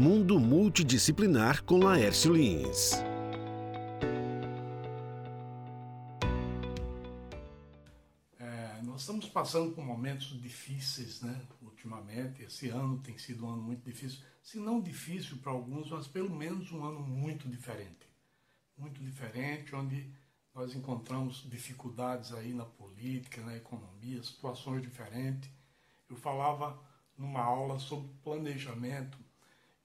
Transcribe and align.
Mundo 0.00 0.40
Multidisciplinar 0.40 1.62
com 1.62 1.76
Laércio 1.76 2.32
Lins. 2.32 2.92
É, 8.38 8.80
nós 8.82 9.02
estamos 9.02 9.28
passando 9.28 9.74
por 9.74 9.84
momentos 9.84 10.40
difíceis, 10.40 11.20
né? 11.20 11.38
Ultimamente, 11.60 12.44
esse 12.44 12.70
ano 12.70 12.96
tem 13.00 13.18
sido 13.18 13.44
um 13.44 13.50
ano 13.50 13.60
muito 13.60 13.84
difícil. 13.84 14.20
Se 14.42 14.58
não 14.58 14.80
difícil 14.80 15.36
para 15.36 15.52
alguns, 15.52 15.90
mas 15.90 16.08
pelo 16.08 16.34
menos 16.34 16.72
um 16.72 16.82
ano 16.82 17.00
muito 17.00 17.46
diferente. 17.46 18.08
Muito 18.78 19.04
diferente, 19.04 19.76
onde 19.76 20.10
nós 20.54 20.74
encontramos 20.74 21.46
dificuldades 21.46 22.32
aí 22.32 22.54
na 22.54 22.64
política, 22.64 23.42
na 23.42 23.54
economia, 23.54 24.22
situações 24.22 24.80
diferentes. 24.80 25.50
Eu 26.08 26.16
falava 26.16 26.82
numa 27.18 27.42
aula 27.42 27.78
sobre 27.78 28.08
planejamento 28.24 29.18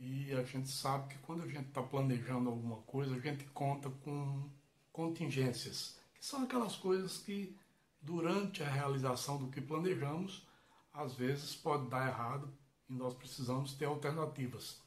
e 0.00 0.32
a 0.32 0.42
gente 0.42 0.70
sabe 0.70 1.12
que 1.12 1.18
quando 1.18 1.42
a 1.42 1.46
gente 1.46 1.68
está 1.68 1.82
planejando 1.82 2.48
alguma 2.48 2.78
coisa, 2.78 3.14
a 3.14 3.20
gente 3.20 3.44
conta 3.46 3.90
com 3.90 4.48
contingências, 4.90 6.00
que 6.14 6.24
são 6.24 6.42
aquelas 6.42 6.74
coisas 6.74 7.18
que 7.18 7.54
durante 8.00 8.62
a 8.62 8.68
realização 8.68 9.36
do 9.36 9.50
que 9.50 9.60
planejamos, 9.60 10.48
às 10.90 11.14
vezes 11.14 11.54
pode 11.54 11.88
dar 11.90 12.08
errado 12.08 12.50
e 12.88 12.94
nós 12.94 13.12
precisamos 13.12 13.74
ter 13.74 13.84
alternativas. 13.84 14.80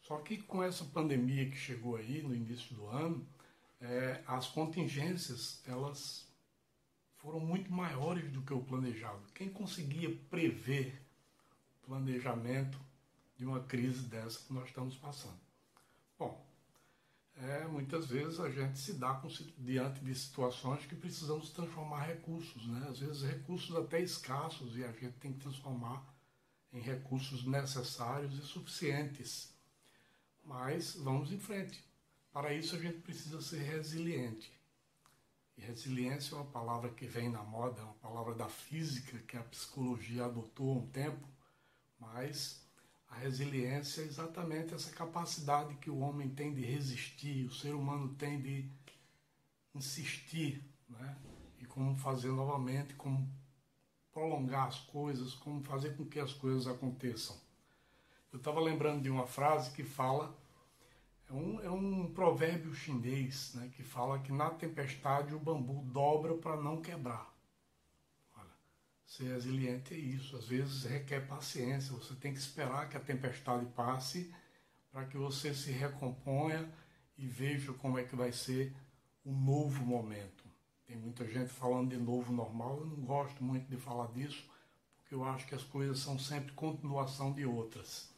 Só 0.00 0.18
que 0.18 0.38
com 0.38 0.62
essa 0.62 0.84
pandemia 0.84 1.50
que 1.50 1.56
chegou 1.56 1.96
aí 1.96 2.22
no 2.22 2.32
início 2.32 2.72
do 2.74 2.86
ano, 2.86 3.26
é, 3.80 4.22
as 4.26 4.46
contingências 4.46 5.60
elas 5.66 6.28
foram 7.16 7.40
muito 7.40 7.70
maiores 7.72 8.30
do 8.30 8.42
que 8.42 8.54
o 8.54 8.62
planejado. 8.62 9.20
Quem 9.34 9.48
conseguia 9.50 10.16
prever 10.30 11.02
planejamento 11.82 12.80
de 13.40 13.46
uma 13.46 13.60
crise 13.60 14.02
dessa 14.02 14.38
que 14.40 14.52
nós 14.52 14.68
estamos 14.68 14.94
passando? 14.98 15.40
Bom, 16.18 16.46
é, 17.36 17.66
muitas 17.66 18.04
vezes 18.04 18.38
a 18.38 18.50
gente 18.50 18.78
se 18.78 18.92
dá 18.92 19.14
com, 19.14 19.28
diante 19.56 20.04
de 20.04 20.14
situações 20.14 20.84
que 20.84 20.94
precisamos 20.94 21.48
transformar 21.48 22.02
recursos, 22.02 22.66
né? 22.66 22.86
às 22.86 22.98
vezes 22.98 23.22
recursos 23.22 23.74
até 23.74 23.98
escassos 23.98 24.76
e 24.76 24.84
a 24.84 24.92
gente 24.92 25.14
tem 25.14 25.32
que 25.32 25.40
transformar 25.40 26.04
em 26.70 26.80
recursos 26.80 27.46
necessários 27.46 28.38
e 28.38 28.42
suficientes. 28.42 29.54
Mas 30.44 30.96
vamos 30.96 31.32
em 31.32 31.40
frente. 31.40 31.82
Para 32.30 32.52
isso 32.52 32.76
a 32.76 32.78
gente 32.78 32.98
precisa 32.98 33.40
ser 33.40 33.62
resiliente. 33.62 34.52
E 35.56 35.62
resiliência 35.62 36.34
é 36.34 36.36
uma 36.36 36.44
palavra 36.44 36.90
que 36.90 37.06
vem 37.06 37.30
na 37.30 37.42
moda, 37.42 37.80
é 37.80 37.84
uma 37.84 37.94
palavra 37.94 38.34
da 38.34 38.50
física 38.50 39.18
que 39.20 39.38
a 39.38 39.42
psicologia 39.44 40.26
adotou 40.26 40.74
há 40.74 40.76
um 40.82 40.86
tempo, 40.88 41.26
mas 41.98 42.60
a 43.10 43.16
resiliência 43.16 44.02
é 44.02 44.04
exatamente 44.04 44.72
essa 44.72 44.90
capacidade 44.92 45.74
que 45.76 45.90
o 45.90 45.98
homem 45.98 46.28
tem 46.28 46.54
de 46.54 46.62
resistir, 46.62 47.46
o 47.46 47.52
ser 47.52 47.74
humano 47.74 48.14
tem 48.14 48.40
de 48.40 48.70
insistir, 49.74 50.64
né? 50.88 51.16
E 51.58 51.66
como 51.66 51.96
fazer 51.96 52.30
novamente, 52.30 52.94
como 52.94 53.28
prolongar 54.12 54.68
as 54.68 54.78
coisas, 54.80 55.34
como 55.34 55.62
fazer 55.62 55.96
com 55.96 56.04
que 56.04 56.18
as 56.18 56.32
coisas 56.32 56.66
aconteçam. 56.66 57.36
Eu 58.32 58.38
estava 58.38 58.60
lembrando 58.60 59.02
de 59.02 59.10
uma 59.10 59.26
frase 59.26 59.70
que 59.72 59.82
fala 59.82 60.34
é 61.28 61.32
um, 61.32 61.60
é 61.60 61.70
um 61.70 62.12
provérbio 62.12 62.74
chinês 62.74 63.54
né, 63.54 63.70
que 63.74 63.84
fala 63.84 64.18
que 64.18 64.32
na 64.32 64.50
tempestade 64.50 65.32
o 65.32 65.38
bambu 65.38 65.82
dobra 65.84 66.34
para 66.34 66.56
não 66.56 66.82
quebrar. 66.82 67.29
Ser 69.10 69.24
resiliente 69.24 69.92
é 69.92 69.96
isso. 69.96 70.36
Às 70.36 70.46
vezes 70.46 70.84
requer 70.84 71.26
paciência. 71.26 71.92
Você 71.94 72.14
tem 72.14 72.32
que 72.32 72.38
esperar 72.38 72.88
que 72.88 72.96
a 72.96 73.00
tempestade 73.00 73.66
passe 73.74 74.32
para 74.92 75.04
que 75.04 75.16
você 75.16 75.52
se 75.52 75.72
recomponha 75.72 76.72
e 77.18 77.26
veja 77.26 77.72
como 77.72 77.98
é 77.98 78.04
que 78.04 78.14
vai 78.14 78.30
ser 78.30 78.72
o 79.24 79.32
novo 79.32 79.84
momento. 79.84 80.44
Tem 80.86 80.96
muita 80.96 81.26
gente 81.26 81.48
falando 81.48 81.90
de 81.90 81.96
novo 81.96 82.32
normal. 82.32 82.78
Eu 82.78 82.86
não 82.86 83.04
gosto 83.04 83.42
muito 83.42 83.68
de 83.68 83.76
falar 83.76 84.06
disso, 84.12 84.48
porque 84.98 85.12
eu 85.12 85.24
acho 85.24 85.44
que 85.44 85.56
as 85.56 85.64
coisas 85.64 85.98
são 85.98 86.16
sempre 86.16 86.52
continuação 86.52 87.32
de 87.32 87.44
outras. 87.44 88.14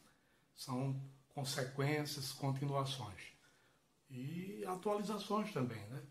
São 0.54 1.00
consequências, 1.30 2.32
continuações. 2.32 3.32
E 4.10 4.62
atualizações 4.66 5.54
também, 5.54 5.80
né? 5.86 6.02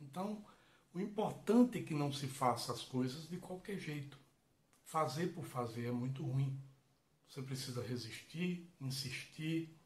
Então, 0.00 0.44
o 0.96 1.00
importante 1.00 1.76
é 1.76 1.82
que 1.82 1.92
não 1.92 2.10
se 2.10 2.26
faça 2.26 2.72
as 2.72 2.80
coisas 2.80 3.28
de 3.28 3.36
qualquer 3.36 3.78
jeito. 3.78 4.18
Fazer 4.82 5.26
por 5.26 5.44
fazer 5.44 5.88
é 5.88 5.92
muito 5.92 6.24
ruim. 6.24 6.58
Você 7.28 7.42
precisa 7.42 7.82
resistir, 7.82 8.66
insistir, 8.80 9.76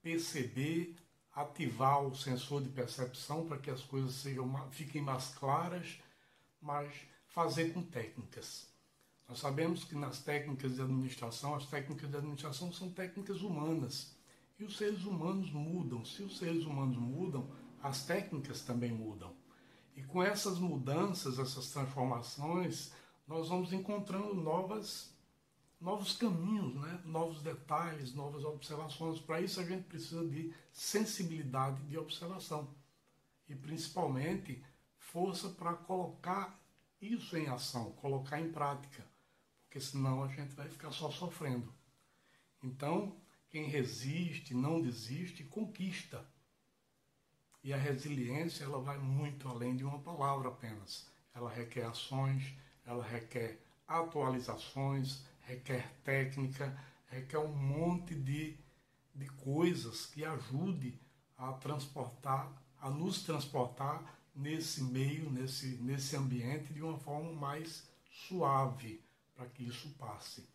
perceber, 0.00 0.94
ativar 1.34 2.04
o 2.04 2.14
sensor 2.14 2.62
de 2.62 2.68
percepção 2.68 3.44
para 3.44 3.58
que 3.58 3.72
as 3.72 3.80
coisas 3.80 4.14
sejam, 4.14 4.70
fiquem 4.70 5.02
mais 5.02 5.34
claras, 5.34 5.98
mas 6.60 6.94
fazer 7.26 7.72
com 7.72 7.82
técnicas. 7.82 8.68
Nós 9.28 9.40
sabemos 9.40 9.82
que 9.82 9.96
nas 9.96 10.20
técnicas 10.20 10.76
de 10.76 10.82
administração, 10.82 11.56
as 11.56 11.66
técnicas 11.66 12.08
de 12.08 12.16
administração 12.16 12.72
são 12.72 12.88
técnicas 12.88 13.40
humanas. 13.40 14.14
E 14.60 14.64
os 14.64 14.76
seres 14.76 15.02
humanos 15.02 15.50
mudam. 15.50 16.04
Se 16.04 16.22
os 16.22 16.38
seres 16.38 16.64
humanos 16.64 16.98
mudam, 16.98 17.50
as 17.82 18.04
técnicas 18.04 18.60
também 18.62 18.92
mudam. 18.92 19.41
Com 20.12 20.22
essas 20.22 20.58
mudanças, 20.58 21.38
essas 21.38 21.70
transformações, 21.70 22.92
nós 23.26 23.48
vamos 23.48 23.72
encontrando 23.72 24.34
novas, 24.34 25.10
novos 25.80 26.12
caminhos, 26.18 26.74
né? 26.74 27.00
novos 27.06 27.40
detalhes, 27.40 28.12
novas 28.12 28.44
observações. 28.44 29.18
Para 29.18 29.40
isso, 29.40 29.58
a 29.58 29.64
gente 29.64 29.84
precisa 29.84 30.22
de 30.28 30.52
sensibilidade 30.70 31.82
de 31.84 31.96
observação 31.96 32.74
e, 33.48 33.54
principalmente, 33.54 34.62
força 34.98 35.48
para 35.48 35.72
colocar 35.72 36.60
isso 37.00 37.34
em 37.34 37.48
ação, 37.48 37.92
colocar 37.92 38.38
em 38.38 38.52
prática, 38.52 39.06
porque 39.64 39.80
senão 39.80 40.22
a 40.22 40.28
gente 40.28 40.54
vai 40.54 40.68
ficar 40.68 40.92
só 40.92 41.10
sofrendo. 41.10 41.72
Então, 42.62 43.16
quem 43.48 43.64
resiste, 43.64 44.52
não 44.52 44.78
desiste, 44.78 45.42
conquista. 45.42 46.22
E 47.62 47.72
a 47.72 47.76
resiliência 47.76 48.64
ela 48.64 48.80
vai 48.80 48.98
muito 48.98 49.48
além 49.48 49.76
de 49.76 49.84
uma 49.84 49.98
palavra 49.98 50.48
apenas. 50.48 51.06
Ela 51.34 51.50
requer 51.50 51.84
ações, 51.84 52.54
ela 52.84 53.04
requer 53.04 53.58
atualizações, 53.86 55.24
requer 55.40 55.92
técnica, 56.04 56.76
requer 57.06 57.38
um 57.38 57.54
monte 57.54 58.14
de, 58.14 58.56
de 59.14 59.26
coisas 59.28 60.06
que 60.06 60.24
ajude 60.24 60.98
a 61.36 61.52
transportar, 61.52 62.50
a 62.80 62.90
nos 62.90 63.22
transportar 63.22 64.02
nesse 64.34 64.82
meio, 64.82 65.30
nesse, 65.30 65.78
nesse 65.82 66.16
ambiente 66.16 66.72
de 66.72 66.82
uma 66.82 66.98
forma 66.98 67.32
mais 67.32 67.86
suave, 68.10 69.02
para 69.34 69.46
que 69.46 69.62
isso 69.64 69.88
passe. 69.98 70.48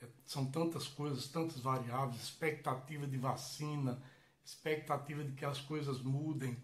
É, 0.00 0.06
são 0.24 0.46
tantas 0.46 0.86
coisas, 0.86 1.26
tantas 1.28 1.60
variáveis, 1.60 2.22
expectativa 2.22 3.06
de 3.06 3.18
vacina, 3.18 4.00
expectativa 4.48 5.22
de 5.22 5.32
que 5.32 5.44
as 5.44 5.60
coisas 5.60 6.00
mudem, 6.00 6.56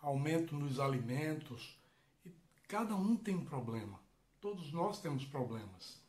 aumento 0.00 0.54
nos 0.54 0.78
alimentos. 0.78 1.76
E 2.24 2.30
cada 2.68 2.94
um 2.94 3.16
tem 3.16 3.34
um 3.34 3.44
problema. 3.44 3.98
Todos 4.40 4.72
nós 4.72 5.00
temos 5.00 5.24
problemas. 5.24 6.00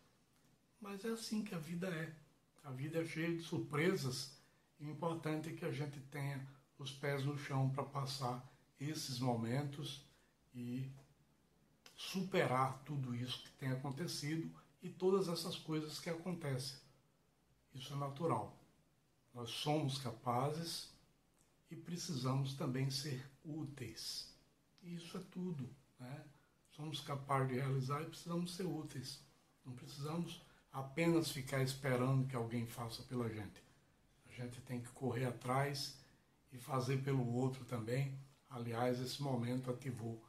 Mas 0.80 1.04
é 1.04 1.10
assim 1.10 1.44
que 1.44 1.56
a 1.56 1.58
vida 1.58 1.88
é. 1.88 2.14
A 2.64 2.70
vida 2.70 3.02
é 3.02 3.06
cheia 3.06 3.36
de 3.36 3.42
surpresas 3.42 4.38
e 4.80 4.86
o 4.86 4.92
importante 4.92 5.50
é 5.50 5.54
que 5.54 5.66
a 5.66 5.72
gente 5.72 6.00
tenha 6.12 6.48
os 6.78 6.92
pés 6.92 7.26
no 7.26 7.38
chão 7.38 7.70
para 7.72 7.84
passar 7.84 8.48
esses 8.80 9.20
momentos 9.20 10.06
e 10.54 10.92
superar 11.96 12.84
tudo 12.86 13.16
isso 13.16 13.44
que 13.44 13.52
tem 13.54 13.72
acontecido 13.72 14.50
e 14.84 14.90
todas 14.90 15.28
essas 15.28 15.58
coisas 15.58 16.00
que 16.00 16.10
acontecem. 16.10 16.78
Isso 17.74 17.92
é 17.94 17.98
natural. 17.98 18.56
Nós 19.34 19.50
somos 19.50 19.98
capazes 19.98 20.93
e 21.74 21.76
precisamos 21.76 22.54
também 22.54 22.92
ser 22.92 23.28
úteis. 23.44 24.32
Isso 24.84 25.18
é 25.18 25.22
tudo. 25.32 25.68
Né? 26.00 26.24
Somos 26.70 27.02
capazes 27.02 27.50
de 27.50 27.56
realizar 27.56 28.02
e 28.04 28.06
precisamos 28.06 28.56
ser 28.56 28.66
úteis. 28.66 29.20
Não 29.66 29.74
precisamos 29.74 30.46
apenas 30.72 31.32
ficar 31.32 31.64
esperando 31.64 32.28
que 32.28 32.36
alguém 32.36 32.68
faça 32.68 33.02
pela 33.04 33.28
gente. 33.28 33.64
A 34.28 34.32
gente 34.32 34.62
tem 34.62 34.82
que 34.82 34.90
correr 34.90 35.26
atrás 35.26 35.98
e 36.52 36.60
fazer 36.60 37.04
pelo 37.04 37.28
outro 37.34 37.66
também. 37.66 38.20
Aliás, 38.50 39.00
esse 39.00 39.22
momento 39.22 39.72
ativou 39.72 40.24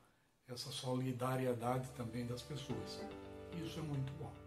essa 0.49 0.70
solidariedade 0.70 1.91
também 1.93 2.26
das 2.26 2.43
pessoas. 2.43 3.00
Isso 3.62 3.79
é 3.79 3.82
muito 3.82 4.12
bom. 4.14 4.44